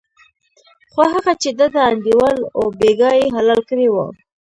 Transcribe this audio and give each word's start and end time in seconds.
خو 0.91 1.01
هغه 1.13 1.33
چې 1.41 1.49
دده 1.59 1.81
انډیوال 1.89 2.37
و 2.59 2.61
بېګا 2.79 3.11
یې 3.21 3.27
حلال 3.35 3.61
کړی 3.69 3.87
و. 3.89 3.95